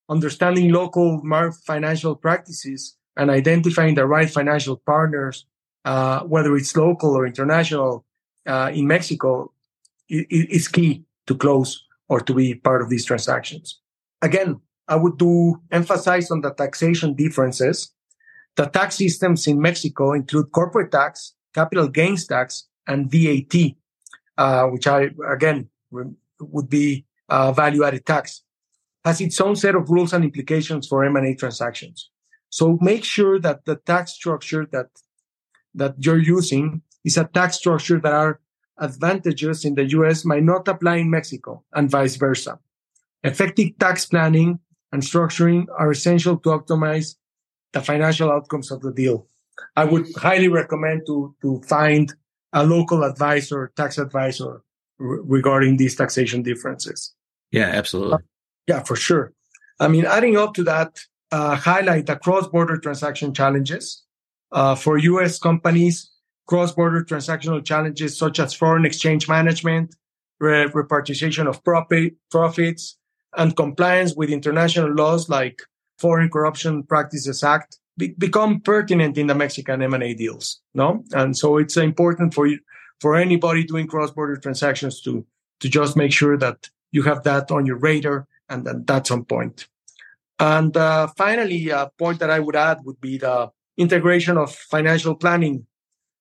understanding 0.09 0.71
local 0.71 1.21
financial 1.65 2.15
practices 2.15 2.97
and 3.15 3.29
identifying 3.29 3.93
the 3.93 4.05
right 4.05 4.29
financial 4.29 4.75
partners, 4.75 5.45
uh, 5.85 6.21
whether 6.21 6.55
it's 6.55 6.75
local 6.75 7.11
or 7.11 7.27
international, 7.27 8.05
uh, 8.47 8.71
in 8.73 8.87
Mexico, 8.87 9.51
is 10.09 10.67
key 10.67 11.03
to 11.27 11.35
close 11.35 11.85
or 12.09 12.19
to 12.19 12.33
be 12.33 12.55
part 12.55 12.81
of 12.81 12.89
these 12.89 13.05
transactions. 13.05 13.79
Again, 14.21 14.59
I 14.87 14.95
would 14.95 15.17
do 15.17 15.61
emphasize 15.71 16.31
on 16.31 16.41
the 16.41 16.51
taxation 16.51 17.13
differences. 17.13 17.93
The 18.55 18.65
tax 18.65 18.95
systems 18.95 19.47
in 19.47 19.61
Mexico 19.61 20.13
include 20.13 20.51
corporate 20.51 20.91
tax, 20.91 21.35
capital 21.53 21.87
gains 21.87 22.25
tax, 22.25 22.67
and 22.87 23.09
VAT, 23.09 23.75
uh, 24.37 24.65
which 24.67 24.87
I 24.87 25.09
again 25.29 25.69
would 25.91 26.69
be 26.69 27.05
uh, 27.29 27.51
value 27.51 27.83
added 27.83 28.05
tax 28.05 28.43
has 29.05 29.21
its 29.21 29.39
own 29.39 29.55
set 29.55 29.75
of 29.75 29.89
rules 29.89 30.13
and 30.13 30.23
implications 30.23 30.87
for 30.87 31.03
M&A 31.03 31.35
transactions. 31.35 32.09
So 32.49 32.77
make 32.81 33.03
sure 33.03 33.39
that 33.39 33.65
the 33.65 33.75
tax 33.75 34.11
structure 34.11 34.67
that 34.71 34.87
that 35.75 35.93
you're 35.99 36.17
using 36.17 36.81
is 37.05 37.15
a 37.17 37.25
tax 37.25 37.57
structure 37.57 37.99
that 37.99 38.13
are 38.13 38.41
advantages 38.79 39.65
in 39.65 39.75
the 39.75 39.85
US 39.89 40.25
might 40.25 40.43
not 40.43 40.67
apply 40.67 40.97
in 40.97 41.09
Mexico 41.09 41.63
and 41.73 41.89
vice 41.89 42.15
versa. 42.15 42.59
Effective 43.23 43.77
tax 43.79 44.05
planning 44.05 44.59
and 44.91 45.01
structuring 45.01 45.65
are 45.77 45.91
essential 45.91 46.37
to 46.37 46.49
optimize 46.49 47.15
the 47.73 47.81
financial 47.81 48.31
outcomes 48.31 48.71
of 48.71 48.81
the 48.81 48.91
deal. 48.91 49.27
I 49.75 49.85
would 49.85 50.07
highly 50.15 50.47
recommend 50.47 51.05
to, 51.07 51.35
to 51.41 51.61
find 51.67 52.13
a 52.53 52.65
local 52.65 53.03
advisor, 53.03 53.71
tax 53.75 53.97
advisor 53.97 54.63
regarding 54.97 55.77
these 55.77 55.95
taxation 55.95 56.41
differences. 56.43 57.13
Yeah, 57.51 57.67
absolutely. 57.67 58.19
Yeah, 58.67 58.83
for 58.83 58.95
sure. 58.95 59.33
I 59.79 59.87
mean, 59.87 60.05
adding 60.05 60.37
up 60.37 60.53
to 60.55 60.63
that, 60.63 60.99
uh, 61.31 61.55
highlight 61.55 62.07
the 62.07 62.15
cross-border 62.15 62.77
transaction 62.77 63.33
challenges 63.33 64.03
uh, 64.51 64.75
for 64.75 64.97
U.S. 64.97 65.39
companies. 65.39 66.11
Cross-border 66.49 67.03
transactional 67.03 67.63
challenges 67.63 68.17
such 68.17 68.39
as 68.39 68.55
foreign 68.55 68.83
exchange 68.83 69.29
management, 69.29 69.95
re- 70.39 70.65
repartition 70.73 71.45
of 71.45 71.63
profit, 71.63 72.15
profits, 72.31 72.97
and 73.37 73.55
compliance 73.55 74.15
with 74.15 74.31
international 74.31 74.91
laws 74.91 75.29
like 75.29 75.61
Foreign 75.99 76.27
Corruption 76.29 76.81
Practices 76.81 77.43
Act 77.43 77.77
be- 77.97 78.15
become 78.17 78.61
pertinent 78.61 79.15
in 79.15 79.27
the 79.27 79.35
Mexican 79.35 79.83
M&A 79.83 80.15
deals. 80.15 80.59
No, 80.73 81.03
and 81.11 81.37
so 81.37 81.57
it's 81.57 81.77
important 81.77 82.33
for 82.33 82.47
you 82.47 82.57
for 82.99 83.15
anybody 83.15 83.63
doing 83.63 83.85
cross-border 83.85 84.37
transactions 84.37 85.01
to 85.01 85.23
to 85.59 85.69
just 85.69 85.95
make 85.95 86.11
sure 86.11 86.35
that 86.37 86.69
you 86.91 87.03
have 87.03 87.21
that 87.23 87.51
on 87.51 87.67
your 87.67 87.77
radar 87.77 88.27
and 88.49 88.65
then 88.65 88.85
that's 88.87 89.11
on 89.11 89.23
point. 89.23 89.67
And 90.39 90.75
uh, 90.75 91.07
finally, 91.15 91.69
a 91.69 91.91
point 91.99 92.19
that 92.19 92.31
I 92.31 92.39
would 92.39 92.55
add 92.55 92.79
would 92.85 92.99
be 92.99 93.17
the 93.19 93.51
integration 93.77 94.37
of 94.37 94.55
financial 94.55 95.15
planning. 95.15 95.65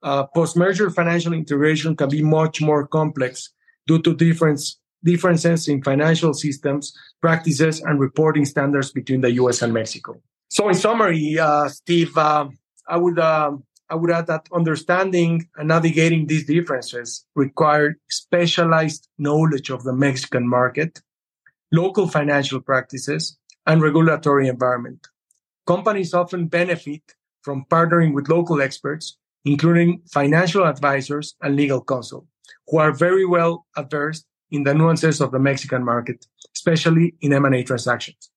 Uh, 0.02 0.24
post-merger 0.34 0.90
financial 0.90 1.32
integration 1.32 1.96
can 1.96 2.08
be 2.08 2.22
much 2.22 2.60
more 2.60 2.86
complex 2.86 3.50
due 3.86 4.00
to 4.02 4.14
difference, 4.14 4.78
differences 5.02 5.68
in 5.68 5.82
financial 5.82 6.32
systems, 6.32 6.92
practices, 7.20 7.80
and 7.80 7.98
reporting 7.98 8.44
standards 8.44 8.92
between 8.92 9.20
the 9.20 9.32
U.S. 9.32 9.62
and 9.62 9.72
Mexico. 9.72 10.20
So, 10.50 10.68
in 10.68 10.74
summary, 10.74 11.38
uh, 11.38 11.68
Steve, 11.68 12.16
uh, 12.16 12.48
I 12.86 12.96
would 12.96 13.18
um, 13.18 13.64
I 13.90 13.94
would 13.94 14.10
add 14.10 14.26
that 14.26 14.48
understanding 14.52 15.48
and 15.56 15.68
navigating 15.68 16.26
these 16.26 16.46
differences 16.46 17.24
require 17.34 17.96
specialized 18.10 19.08
knowledge 19.18 19.70
of 19.70 19.82
the 19.82 19.94
Mexican 19.94 20.46
market, 20.46 21.00
local 21.72 22.06
financial 22.06 22.60
practices, 22.60 23.38
and 23.66 23.82
regulatory 23.82 24.48
environment. 24.48 25.08
Companies 25.66 26.12
often 26.12 26.48
benefit 26.48 27.02
from 27.42 27.64
partnering 27.70 28.12
with 28.12 28.28
local 28.28 28.60
experts, 28.60 29.16
including 29.48 30.02
financial 30.12 30.64
advisors 30.66 31.34
and 31.42 31.56
legal 31.56 31.82
counsel, 31.82 32.26
who 32.68 32.76
are 32.78 32.92
very 32.92 33.24
well 33.24 33.66
versed 33.90 34.26
in 34.50 34.62
the 34.64 34.74
nuances 34.74 35.20
of 35.20 35.30
the 35.30 35.38
Mexican 35.38 35.84
market, 35.84 36.26
especially 36.54 37.14
in 37.20 37.32
M&A 37.32 37.62
transactions. 37.62 38.30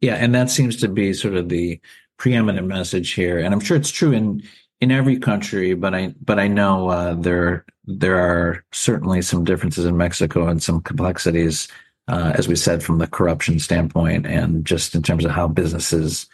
Yeah, 0.00 0.14
and 0.14 0.34
that 0.34 0.50
seems 0.50 0.76
to 0.76 0.88
be 0.88 1.12
sort 1.12 1.34
of 1.34 1.48
the 1.48 1.80
preeminent 2.16 2.66
message 2.66 3.12
here, 3.12 3.38
and 3.38 3.52
I'm 3.52 3.60
sure 3.60 3.76
it's 3.76 3.90
true 3.90 4.12
in 4.12 4.42
in 4.80 4.90
every 4.90 5.18
country. 5.18 5.74
But 5.74 5.94
I 5.94 6.14
but 6.24 6.38
I 6.38 6.48
know 6.48 6.88
uh, 6.88 7.14
there 7.14 7.66
there 7.84 8.18
are 8.18 8.64
certainly 8.72 9.20
some 9.20 9.44
differences 9.44 9.84
in 9.84 9.96
Mexico 9.96 10.48
and 10.48 10.62
some 10.62 10.80
complexities 10.80 11.68
uh, 12.10 12.32
as 12.34 12.48
we 12.48 12.56
said, 12.56 12.82
from 12.82 12.98
the 12.98 13.06
corruption 13.06 13.60
standpoint, 13.60 14.26
and 14.26 14.64
just 14.64 14.96
in 14.96 15.02
terms 15.02 15.24
of 15.24 15.30
how 15.30 15.46
business 15.46 15.92
is 15.92 16.26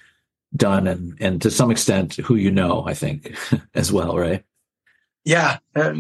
done, 0.55 0.87
and 0.87 1.17
and 1.21 1.43
to 1.43 1.51
some 1.51 1.71
extent, 1.71 2.17
who 2.17 2.37
you 2.37 2.51
know, 2.51 2.85
I 2.87 2.95
think, 2.95 3.37
as 3.75 3.93
well, 3.93 4.17
right? 4.17 4.45
Yeah, 5.25 5.59
uh, 5.75 5.93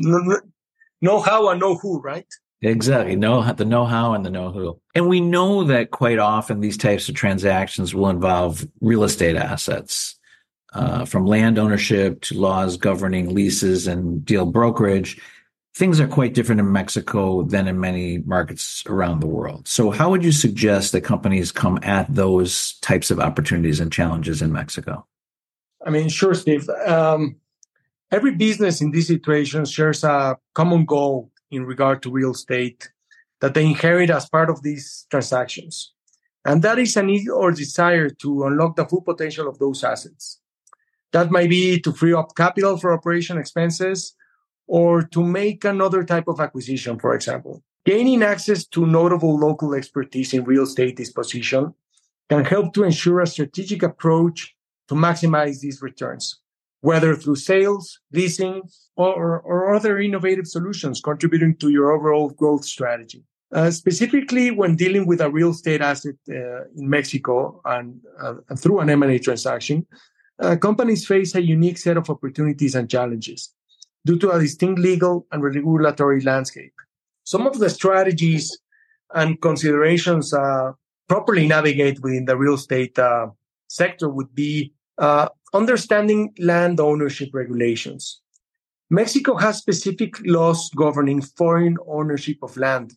know 1.00 1.20
how 1.20 1.48
and 1.48 1.60
know 1.60 1.76
who, 1.76 2.00
right? 2.00 2.26
Exactly. 2.62 3.16
Know 3.16 3.52
the 3.52 3.64
know 3.64 3.84
how 3.84 4.14
and 4.14 4.24
the 4.24 4.30
know 4.30 4.50
who. 4.50 4.80
And 4.94 5.08
we 5.08 5.20
know 5.20 5.64
that 5.64 5.90
quite 5.90 6.18
often 6.18 6.60
these 6.60 6.78
types 6.78 7.08
of 7.08 7.14
transactions 7.14 7.94
will 7.94 8.08
involve 8.08 8.66
real 8.80 9.04
estate 9.04 9.36
assets, 9.36 10.18
uh, 10.72 11.04
from 11.04 11.26
land 11.26 11.58
ownership 11.58 12.20
to 12.22 12.38
laws 12.38 12.76
governing 12.76 13.34
leases 13.34 13.86
and 13.86 14.24
deal 14.24 14.46
brokerage 14.46 15.20
things 15.76 16.00
are 16.00 16.08
quite 16.08 16.32
different 16.32 16.58
in 16.58 16.72
Mexico 16.72 17.42
than 17.42 17.68
in 17.68 17.78
many 17.78 18.18
markets 18.24 18.82
around 18.86 19.20
the 19.20 19.26
world. 19.26 19.68
So, 19.68 19.90
how 19.90 20.10
would 20.10 20.24
you 20.24 20.32
suggest 20.32 20.92
that 20.92 21.02
companies 21.02 21.52
come 21.52 21.78
at 21.82 22.12
those 22.12 22.78
types 22.80 23.10
of 23.10 23.20
opportunities 23.20 23.78
and 23.78 23.92
challenges 23.92 24.40
in 24.40 24.52
Mexico? 24.52 25.06
I 25.86 25.90
mean, 25.90 26.08
sure, 26.08 26.34
Steve. 26.34 26.68
Um, 26.86 27.36
every 28.10 28.34
business 28.34 28.80
in 28.80 28.90
this 28.90 29.08
situation 29.08 29.66
shares 29.66 30.02
a 30.02 30.38
common 30.54 30.86
goal 30.86 31.30
in 31.50 31.66
regard 31.66 32.02
to 32.02 32.10
real 32.10 32.30
estate 32.30 32.90
that 33.40 33.52
they 33.52 33.66
inherit 33.66 34.08
as 34.08 34.28
part 34.30 34.48
of 34.48 34.62
these 34.62 35.06
transactions. 35.10 35.92
And 36.46 36.62
that 36.62 36.78
is 36.78 36.96
a 36.96 37.02
need 37.02 37.28
or 37.28 37.50
desire 37.50 38.08
to 38.08 38.44
unlock 38.44 38.76
the 38.76 38.86
full 38.86 39.02
potential 39.02 39.46
of 39.46 39.58
those 39.58 39.84
assets. 39.84 40.40
That 41.12 41.30
might 41.30 41.50
be 41.50 41.78
to 41.80 41.92
free 41.92 42.14
up 42.14 42.34
capital 42.34 42.78
for 42.78 42.92
operation 42.92 43.36
expenses 43.36 44.15
or 44.66 45.02
to 45.02 45.22
make 45.22 45.64
another 45.64 46.04
type 46.04 46.28
of 46.28 46.40
acquisition, 46.40 46.98
for 46.98 47.14
example. 47.14 47.62
Gaining 47.84 48.22
access 48.22 48.66
to 48.66 48.84
notable 48.86 49.38
local 49.38 49.74
expertise 49.74 50.34
in 50.34 50.44
real 50.44 50.64
estate 50.64 50.96
disposition 50.96 51.72
can 52.28 52.44
help 52.44 52.74
to 52.74 52.82
ensure 52.82 53.20
a 53.20 53.26
strategic 53.26 53.82
approach 53.82 54.56
to 54.88 54.94
maximize 54.94 55.60
these 55.60 55.82
returns. 55.82 56.40
whether 56.80 57.16
through 57.16 57.34
sales, 57.34 57.98
leasing, 58.12 58.62
or, 58.96 59.40
or 59.40 59.74
other 59.74 59.98
innovative 59.98 60.46
solutions 60.46 61.00
contributing 61.00 61.56
to 61.56 61.70
your 61.70 61.90
overall 61.90 62.30
growth 62.30 62.64
strategy. 62.64 63.24
Uh, 63.52 63.70
specifically, 63.70 64.52
when 64.52 64.76
dealing 64.76 65.04
with 65.04 65.20
a 65.20 65.28
real 65.28 65.50
estate 65.50 65.80
asset 65.80 66.14
uh, 66.30 66.62
in 66.76 66.88
Mexico 66.88 67.60
and, 67.64 68.00
uh, 68.20 68.34
through 68.56 68.78
an 68.78 68.90
M&A 68.90 69.18
transaction, 69.18 69.84
uh, 70.38 70.54
companies 70.54 71.04
face 71.04 71.34
a 71.34 71.42
unique 71.42 71.78
set 71.78 71.96
of 71.96 72.08
opportunities 72.08 72.76
and 72.76 72.88
challenges 72.88 73.52
due 74.06 74.18
to 74.18 74.30
a 74.30 74.40
distinct 74.40 74.78
legal 74.80 75.26
and 75.32 75.42
regulatory 75.42 76.20
landscape. 76.22 76.72
Some 77.24 77.46
of 77.46 77.58
the 77.58 77.68
strategies 77.68 78.56
and 79.14 79.40
considerations 79.42 80.32
uh, 80.32 80.72
properly 81.08 81.46
navigate 81.46 82.00
within 82.02 82.24
the 82.24 82.36
real 82.36 82.54
estate 82.54 82.98
uh, 82.98 83.26
sector 83.68 84.08
would 84.08 84.32
be 84.34 84.72
understanding 85.52 86.32
land 86.38 86.80
ownership 86.80 87.30
regulations. 87.32 88.20
Mexico 88.88 89.36
has 89.36 89.58
specific 89.58 90.14
laws 90.24 90.70
governing 90.76 91.20
foreign 91.20 91.76
ownership 91.86 92.38
of 92.42 92.56
land 92.56 92.94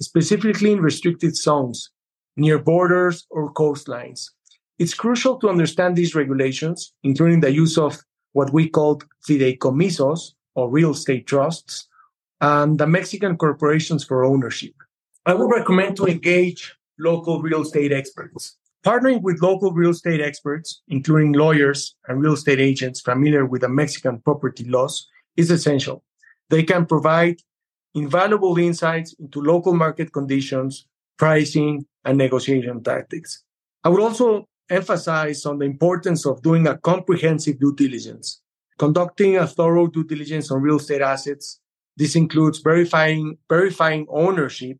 specifically 0.00 0.72
in 0.72 0.80
restricted 0.80 1.36
zones, 1.36 1.90
near 2.36 2.58
borders 2.58 3.26
or 3.30 3.52
coastlines. 3.54 4.30
It's 4.78 4.94
crucial 4.94 5.38
to 5.40 5.48
understand 5.48 5.96
these 5.96 6.14
regulations, 6.14 6.92
including 7.02 7.40
the 7.40 7.52
use 7.52 7.76
of 7.76 7.98
what 8.32 8.52
we 8.52 8.68
call 8.68 9.00
fideicomisos 9.28 10.34
or 10.58 10.68
real 10.68 10.90
estate 10.90 11.24
trusts 11.28 11.86
and 12.40 12.78
the 12.78 12.86
Mexican 12.86 13.36
corporations 13.36 14.02
for 14.02 14.24
ownership. 14.24 14.74
I 15.24 15.34
would 15.34 15.50
recommend 15.58 15.96
to 15.96 16.06
engage 16.06 16.74
local 16.98 17.40
real 17.40 17.62
estate 17.62 17.92
experts. 17.92 18.56
Partnering 18.84 19.22
with 19.22 19.40
local 19.40 19.72
real 19.72 19.90
estate 19.90 20.20
experts, 20.20 20.82
including 20.88 21.32
lawyers 21.32 21.94
and 22.08 22.20
real 22.20 22.32
estate 22.32 22.58
agents 22.58 23.00
familiar 23.00 23.46
with 23.46 23.60
the 23.60 23.68
Mexican 23.68 24.18
property 24.18 24.64
laws, 24.64 25.06
is 25.36 25.52
essential. 25.52 26.02
They 26.50 26.64
can 26.64 26.86
provide 26.86 27.36
invaluable 27.94 28.58
insights 28.58 29.12
into 29.20 29.40
local 29.40 29.74
market 29.74 30.12
conditions, 30.12 30.86
pricing, 31.18 31.86
and 32.04 32.18
negotiation 32.18 32.82
tactics. 32.82 33.44
I 33.84 33.90
would 33.90 34.00
also 34.00 34.48
emphasize 34.70 35.46
on 35.46 35.58
the 35.58 35.66
importance 35.66 36.26
of 36.26 36.42
doing 36.42 36.66
a 36.66 36.78
comprehensive 36.78 37.60
due 37.60 37.74
diligence, 37.76 38.40
conducting 38.78 39.36
a 39.36 39.46
thorough 39.46 39.86
due 39.86 40.04
diligence 40.04 40.50
on 40.50 40.62
real 40.62 40.76
estate 40.76 41.02
assets. 41.02 41.60
This 41.96 42.14
includes 42.14 42.60
verifying, 42.60 43.38
verifying 43.48 44.06
ownership, 44.08 44.78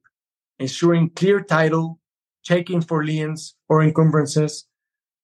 ensuring 0.58 1.10
clear 1.10 1.40
title, 1.40 1.98
checking 2.44 2.80
for 2.80 3.04
liens 3.04 3.54
or 3.68 3.82
encumbrances, 3.82 4.66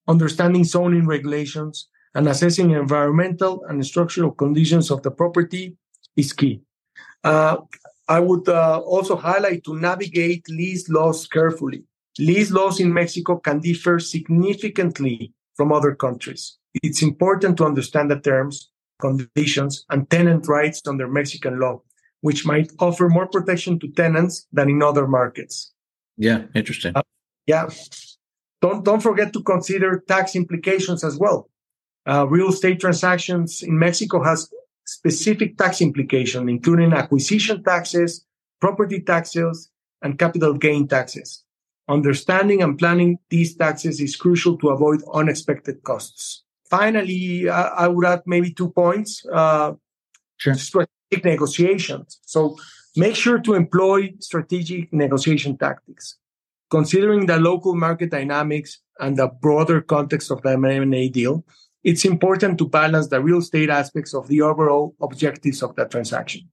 understanding 0.09 0.65
zoning 0.65 1.07
regulations, 1.07 1.89
and 2.15 2.29
assessing 2.29 2.71
environmental 2.71 3.65
and 3.69 3.85
structural 3.85 4.31
conditions 4.31 4.91
of 4.91 5.03
the 5.03 5.11
property 5.11 5.77
is 6.17 6.33
key. 6.33 6.61
Uh, 7.23 7.57
I 8.09 8.21
would 8.21 8.49
uh, 8.49 8.81
also 8.81 9.17
highlight 9.17 9.65
to 9.65 9.79
navigate 9.79 10.49
lease 10.49 10.89
laws 10.89 11.27
carefully. 11.27 11.85
Lease 12.19 12.51
laws 12.51 12.79
in 12.79 12.93
Mexico 12.93 13.39
can 13.39 13.61
differ 13.61 13.99
significantly 13.99 15.33
from 15.55 15.73
other 15.73 15.95
countries. 15.95 16.59
It's 16.83 17.03
important 17.03 17.57
to 17.59 17.65
understand 17.65 18.11
the 18.11 18.19
terms, 18.19 18.71
conditions, 19.01 19.85
and 19.91 20.09
tenant 20.11 20.49
rights 20.49 20.83
under 20.87 21.09
Mexican 21.09 21.61
law, 21.61 21.83
which 22.21 22.45
might 22.47 22.73
offer 22.79 23.09
more 23.09 23.27
protection 23.27 23.79
to 23.81 23.89
tenants 23.89 24.47
than 24.53 24.69
in 24.69 24.83
other 24.83 25.07
markets. 25.07 25.73
Yeah, 26.17 26.45
interesting. 26.55 26.93
Uh, 26.95 27.03
yeah. 27.47 27.69
Don't, 28.61 28.85
don't 28.85 29.01
forget 29.01 29.33
to 29.35 29.43
consider 29.43 30.03
tax 30.09 30.35
implications 30.35 31.05
as 31.05 31.19
well. 31.19 31.51
Uh, 32.07 32.27
real 32.29 32.49
estate 32.49 32.81
transactions 32.81 33.63
in 33.63 33.79
Mexico 33.79 34.23
has 34.23 34.49
specific 34.87 35.57
tax 35.57 35.81
implications, 35.81 36.49
including 36.49 36.93
acquisition 36.93 37.63
taxes, 37.63 38.25
property 38.61 39.01
taxes, 39.01 39.71
and 40.03 40.19
capital 40.19 40.55
gain 40.55 40.87
taxes. 40.89 41.44
Understanding 41.89 42.63
and 42.63 42.79
planning 42.79 43.19
these 43.29 43.57
taxes 43.57 44.01
is 44.01 44.17
crucial 44.17 44.57
to 44.59 44.71
avoid 44.71 45.03
unexpected 45.13 45.83
costs. 45.83 46.45
Finally, 46.71 47.49
I, 47.49 47.63
I 47.63 47.89
would 47.89 48.07
add 48.07 48.23
maybe 48.27 48.53
two 48.53 48.71
points. 48.71 49.25
Uh, 49.31 49.73
sure. 50.39 50.55
Strategic 50.55 51.25
negotiations. 51.25 52.21
So 52.23 52.57
make 52.97 53.15
sure 53.15 53.39
to 53.39 53.55
employ 53.55 54.15
strategic 54.21 54.93
negotiation 54.93 55.59
tactics. 55.59 56.17
Considering 56.71 57.27
the 57.27 57.39
local 57.39 57.75
market 57.75 58.11
dynamics 58.11 58.81
and 58.99 59.17
the 59.17 59.29
broader 59.29 59.81
context 59.83 60.31
of 60.31 60.41
the 60.43 60.51
M&A 60.53 61.09
deal, 61.09 61.45
it's 61.85 62.07
important 62.07 62.57
to 62.59 62.69
balance 62.69 63.09
the 63.09 63.21
real 63.21 63.39
estate 63.39 63.69
aspects 63.69 64.15
of 64.15 64.27
the 64.29 64.41
overall 64.41 64.97
objectives 65.03 65.63
of 65.63 65.77
the 65.77 65.85
transaction. 65.85 66.49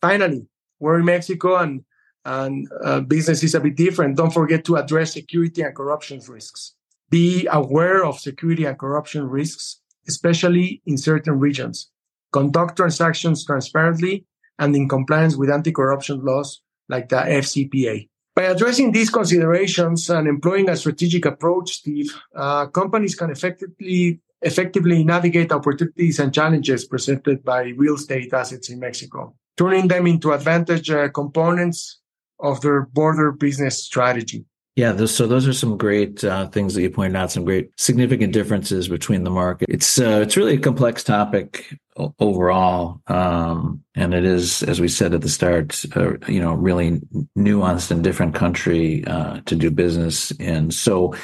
Finally, 0.00 0.44
we're 0.80 0.98
in 0.98 1.04
Mexico 1.04 1.56
and, 1.56 1.84
and 2.24 2.68
uh, 2.84 3.00
business 3.00 3.42
is 3.42 3.54
a 3.54 3.60
bit 3.60 3.76
different. 3.76 4.16
Don't 4.16 4.32
forget 4.32 4.64
to 4.64 4.76
address 4.76 5.12
security 5.12 5.62
and 5.62 5.74
corruption 5.74 6.20
risks. 6.28 6.74
Be 7.10 7.46
aware 7.50 8.04
of 8.04 8.18
security 8.18 8.64
and 8.64 8.78
corruption 8.78 9.28
risks, 9.28 9.80
especially 10.08 10.82
in 10.86 10.96
certain 10.96 11.38
regions. 11.38 11.90
Conduct 12.32 12.76
transactions 12.76 13.44
transparently 13.44 14.24
and 14.58 14.74
in 14.74 14.88
compliance 14.88 15.36
with 15.36 15.50
anti-corruption 15.50 16.24
laws 16.24 16.62
like 16.88 17.08
the 17.08 17.16
FCPA. 17.16 18.08
By 18.34 18.44
addressing 18.44 18.92
these 18.92 19.10
considerations 19.10 20.08
and 20.08 20.26
employing 20.26 20.70
a 20.70 20.76
strategic 20.76 21.26
approach, 21.26 21.74
Steve, 21.74 22.10
uh, 22.34 22.66
companies 22.66 23.14
can 23.14 23.30
effectively 23.30 24.20
effectively 24.40 25.04
navigate 25.04 25.52
opportunities 25.52 26.18
and 26.18 26.34
challenges 26.34 26.84
presented 26.84 27.44
by 27.44 27.72
real 27.76 27.94
estate 27.94 28.32
assets 28.32 28.70
in 28.70 28.80
Mexico, 28.80 29.34
turning 29.56 29.86
them 29.86 30.06
into 30.06 30.32
advantage 30.32 30.90
uh, 30.90 31.08
components 31.10 32.00
of 32.42 32.60
their 32.60 32.82
border 32.82 33.32
business 33.32 33.82
strategy. 33.82 34.44
Yeah, 34.74 34.92
those, 34.92 35.14
so 35.14 35.26
those 35.26 35.46
are 35.46 35.52
some 35.52 35.76
great 35.76 36.24
uh, 36.24 36.48
things 36.48 36.72
that 36.74 36.80
you 36.80 36.88
pointed 36.88 37.14
out. 37.14 37.30
Some 37.30 37.44
great 37.44 37.70
significant 37.78 38.32
differences 38.32 38.88
between 38.88 39.22
the 39.22 39.30
market. 39.30 39.68
It's 39.68 40.00
uh, 40.00 40.20
it's 40.22 40.36
really 40.36 40.54
a 40.54 40.58
complex 40.58 41.04
topic 41.04 41.76
overall, 42.18 43.02
um, 43.06 43.84
and 43.94 44.14
it 44.14 44.24
is, 44.24 44.62
as 44.62 44.80
we 44.80 44.88
said 44.88 45.12
at 45.12 45.20
the 45.20 45.28
start, 45.28 45.84
uh, 45.94 46.16
you 46.26 46.40
know, 46.40 46.54
really 46.54 47.02
nuanced 47.36 47.90
and 47.90 48.02
different 48.02 48.34
country 48.34 49.04
uh, 49.06 49.42
to 49.44 49.56
do 49.56 49.70
business 49.70 50.30
in. 50.32 50.70
So, 50.70 51.12
of 51.12 51.20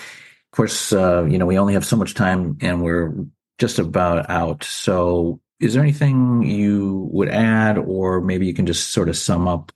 course, 0.52 0.92
uh, 0.92 1.24
you 1.24 1.38
know, 1.38 1.46
we 1.46 1.58
only 1.58 1.72
have 1.72 1.86
so 1.86 1.96
much 1.96 2.12
time 2.12 2.58
and 2.60 2.82
we're 2.82 3.14
just 3.58 3.78
about 3.78 4.28
out. 4.28 4.62
So 4.64 5.40
is 5.58 5.72
there 5.72 5.82
anything 5.82 6.42
you 6.42 7.08
would 7.12 7.30
add, 7.30 7.78
or 7.78 8.20
maybe 8.20 8.46
you 8.46 8.54
can 8.54 8.66
just 8.66 8.92
sort 8.92 9.08
of 9.08 9.16
sum 9.16 9.48
up 9.48 9.72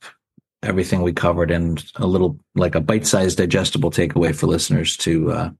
everything 0.62 1.02
we 1.02 1.12
covered 1.12 1.50
and 1.50 1.84
a 1.96 2.06
little 2.06 2.38
like 2.54 2.74
a 2.74 2.80
bite-sized 2.80 3.38
digestible 3.38 3.90
takeaway 3.90 4.34
for 4.34 4.46
listeners 4.46 4.96
to 4.98 5.32
uh, 5.32 5.50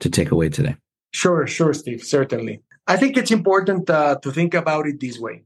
to 0.00 0.10
take 0.10 0.30
away 0.30 0.48
today? 0.48 0.76
Sure, 1.12 1.46
sure, 1.46 1.74
Steve. 1.74 2.02
Certainly. 2.02 2.62
I 2.86 2.96
think 2.96 3.16
it's 3.16 3.30
important 3.30 3.88
uh, 3.88 4.16
to 4.22 4.32
think 4.32 4.54
about 4.54 4.86
it 4.86 4.98
this 5.00 5.18
way. 5.18 5.44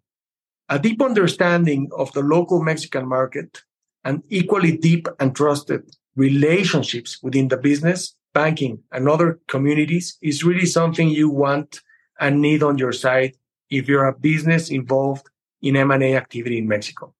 A 0.68 0.79
deep 0.79 1.03
understanding 1.03 1.90
of 1.96 2.12
the 2.12 2.22
local 2.22 2.62
Mexican 2.62 3.07
market 3.07 3.62
and 4.05 4.22
equally 4.29 4.77
deep 4.77 5.07
and 5.20 5.35
trusted 5.35 5.83
relationships 6.16 7.22
within 7.22 7.49
the 7.49 7.57
business 7.57 8.16
banking 8.33 8.79
and 8.92 9.09
other 9.09 9.40
communities 9.49 10.18
is 10.20 10.44
really 10.44 10.66
something 10.66 11.09
you 11.09 11.29
want 11.31 11.81
and 12.20 12.40
need 12.40 12.62
on 12.62 12.79
your 12.79 12.92
side 12.92 13.33
if 13.70 13.88
you're 13.88 14.07
a 14.07 14.18
business 14.18 14.70
involved 14.70 15.27
in 15.62 15.75
M&A 15.75 16.14
activity 16.14 16.59
in 16.59 16.68
Mexico. 16.68 17.14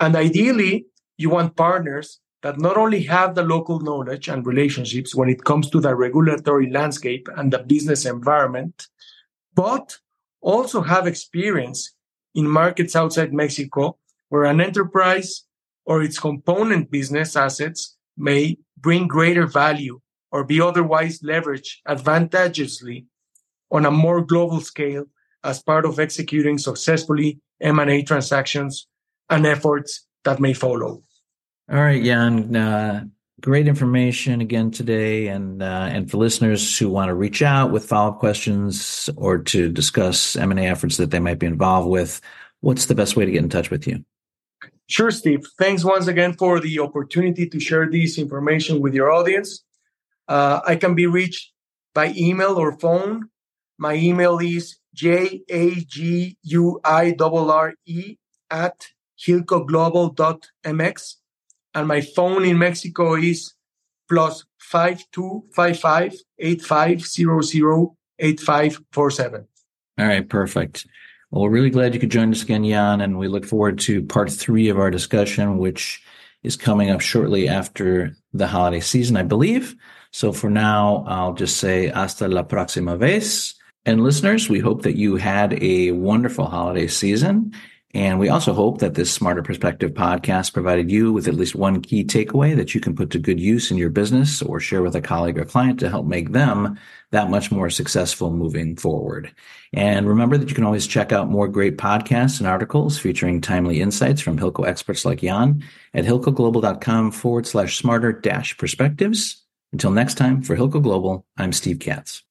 And 0.00 0.14
ideally, 0.16 0.86
you 1.16 1.30
want 1.30 1.56
partners 1.56 2.20
that 2.42 2.58
not 2.58 2.76
only 2.76 3.02
have 3.02 3.34
the 3.34 3.42
local 3.42 3.80
knowledge 3.80 4.28
and 4.28 4.46
relationships 4.46 5.14
when 5.14 5.28
it 5.28 5.44
comes 5.44 5.68
to 5.70 5.80
the 5.80 5.94
regulatory 5.94 6.70
landscape 6.70 7.28
and 7.36 7.52
the 7.52 7.58
business 7.58 8.06
environment, 8.06 8.86
but 9.54 9.98
also 10.40 10.80
have 10.80 11.06
experience 11.06 11.94
in 12.34 12.48
markets 12.48 12.94
outside 12.94 13.32
Mexico 13.32 13.98
where 14.28 14.44
an 14.44 14.60
enterprise 14.60 15.44
or 15.84 16.02
its 16.02 16.18
component 16.18 16.90
business 16.90 17.34
assets 17.34 17.96
may 18.16 18.56
bring 18.76 19.08
greater 19.08 19.46
value 19.46 20.00
or 20.30 20.44
be 20.44 20.60
otherwise 20.60 21.20
leveraged 21.20 21.76
advantageously 21.86 23.06
on 23.70 23.86
a 23.86 23.90
more 23.90 24.22
global 24.22 24.60
scale 24.60 25.04
as 25.42 25.62
part 25.62 25.84
of 25.84 25.98
executing 25.98 26.58
successfully 26.58 27.40
M&A 27.60 28.02
transactions 28.02 28.86
and 29.30 29.46
efforts 29.46 30.06
that 30.24 30.40
may 30.40 30.52
follow. 30.52 31.02
All 31.70 31.80
right, 31.80 32.02
Jan. 32.02 32.56
Uh, 32.56 33.04
great 33.40 33.68
information 33.68 34.40
again 34.40 34.70
today, 34.70 35.28
and 35.28 35.62
uh, 35.62 35.88
and 35.90 36.10
for 36.10 36.16
listeners 36.16 36.78
who 36.78 36.88
want 36.88 37.08
to 37.08 37.14
reach 37.14 37.42
out 37.42 37.70
with 37.70 37.84
follow 37.86 38.12
up 38.12 38.18
questions 38.18 39.10
or 39.16 39.38
to 39.38 39.68
discuss 39.68 40.36
M 40.36 40.50
and 40.50 40.60
A 40.60 40.64
efforts 40.64 40.96
that 40.96 41.10
they 41.10 41.20
might 41.20 41.38
be 41.38 41.46
involved 41.46 41.88
with, 41.88 42.20
what's 42.60 42.86
the 42.86 42.94
best 42.94 43.16
way 43.16 43.24
to 43.24 43.30
get 43.30 43.42
in 43.42 43.50
touch 43.50 43.70
with 43.70 43.86
you? 43.86 44.04
Sure, 44.86 45.10
Steve. 45.10 45.46
Thanks 45.58 45.84
once 45.84 46.06
again 46.06 46.32
for 46.32 46.60
the 46.60 46.78
opportunity 46.78 47.46
to 47.48 47.60
share 47.60 47.90
this 47.90 48.16
information 48.18 48.80
with 48.80 48.94
your 48.94 49.10
audience. 49.12 49.62
Uh, 50.26 50.60
I 50.66 50.76
can 50.76 50.94
be 50.94 51.06
reached 51.06 51.52
by 51.94 52.14
email 52.16 52.54
or 52.54 52.78
phone 52.78 53.28
My 53.78 53.94
email 53.94 54.38
is 54.38 54.76
J-A-G-U-I-R-R-E 54.94 55.46
at 58.50 58.88
hilcoglobal.mx. 59.26 61.14
And 61.74 61.88
my 61.88 62.00
phone 62.00 62.44
in 62.44 62.58
Mexico 62.58 63.14
is 63.14 63.54
plus 64.08 64.44
5255 64.58 66.14
8500 66.38 67.96
8547. 68.18 69.46
All 69.98 70.06
right, 70.06 70.28
perfect. 70.28 70.86
Well, 71.30 71.42
we're 71.42 71.50
really 71.50 71.70
glad 71.70 71.94
you 71.94 72.00
could 72.00 72.10
join 72.10 72.30
us 72.30 72.42
again, 72.42 72.64
Jan, 72.64 73.00
and 73.00 73.18
we 73.18 73.28
look 73.28 73.44
forward 73.44 73.78
to 73.80 74.02
part 74.02 74.30
three 74.30 74.68
of 74.68 74.78
our 74.78 74.90
discussion, 74.90 75.58
which 75.58 76.02
is 76.42 76.56
coming 76.56 76.90
up 76.90 77.00
shortly 77.00 77.48
after 77.48 78.16
the 78.32 78.46
holiday 78.46 78.80
season, 78.80 79.16
I 79.16 79.24
believe. 79.24 79.76
So 80.10 80.32
for 80.32 80.48
now, 80.48 81.04
I'll 81.06 81.34
just 81.34 81.58
say 81.58 81.88
hasta 81.88 82.28
la 82.28 82.44
próxima 82.44 82.96
vez. 82.98 83.54
And 83.84 84.02
listeners, 84.02 84.48
we 84.48 84.58
hope 84.58 84.82
that 84.82 84.96
you 84.96 85.16
had 85.16 85.62
a 85.62 85.92
wonderful 85.92 86.46
holiday 86.46 86.86
season 86.86 87.52
and 87.94 88.18
we 88.18 88.28
also 88.28 88.52
hope 88.52 88.80
that 88.80 88.94
this 88.94 89.10
Smarter 89.10 89.42
Perspective 89.42 89.92
podcast 89.92 90.52
provided 90.52 90.90
you 90.90 91.10
with 91.10 91.26
at 91.26 91.34
least 91.34 91.54
one 91.54 91.80
key 91.80 92.04
takeaway 92.04 92.54
that 92.54 92.74
you 92.74 92.80
can 92.82 92.94
put 92.94 93.10
to 93.10 93.18
good 93.18 93.40
use 93.40 93.70
in 93.70 93.78
your 93.78 93.88
business 93.88 94.42
or 94.42 94.60
share 94.60 94.82
with 94.82 94.94
a 94.94 95.00
colleague 95.00 95.38
or 95.38 95.46
client 95.46 95.80
to 95.80 95.88
help 95.88 96.06
make 96.06 96.32
them 96.32 96.78
that 97.12 97.30
much 97.30 97.50
more 97.50 97.70
successful 97.70 98.30
moving 98.30 98.76
forward. 98.76 99.32
And 99.72 100.06
remember 100.06 100.36
that 100.36 100.50
you 100.50 100.54
can 100.54 100.64
always 100.64 100.86
check 100.86 101.12
out 101.12 101.30
more 101.30 101.48
great 101.48 101.78
podcasts 101.78 102.40
and 102.40 102.46
articles 102.46 102.98
featuring 102.98 103.40
timely 103.40 103.80
insights 103.80 104.20
from 104.20 104.38
Hilco 104.38 104.66
experts 104.66 105.06
like 105.06 105.20
Jan 105.20 105.64
at 105.94 106.04
hilcoglobal.com 106.04 107.10
forward 107.12 107.46
slash 107.46 107.78
smarter 107.78 108.12
dash 108.12 108.58
perspectives. 108.58 109.44
Until 109.72 109.90
next 109.90 110.14
time, 110.14 110.42
for 110.42 110.56
Hilco 110.56 110.82
Global, 110.82 111.26
I'm 111.38 111.52
Steve 111.52 111.78
Katz. 111.78 112.22